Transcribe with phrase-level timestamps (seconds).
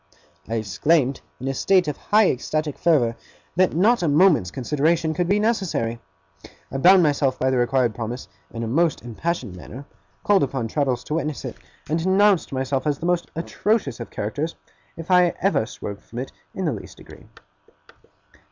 [0.49, 3.15] I exclaimed, in a state of high ecstatic fervour,
[3.55, 5.99] that not a moment's consideration could be necessary.
[6.71, 9.85] I bound myself by the required promise, in a most impassioned manner;
[10.23, 11.55] called upon Traddles to witness it;
[11.87, 14.55] and denounced myself as the most atrocious of characters
[14.97, 17.27] if I ever swerved from it in the least degree.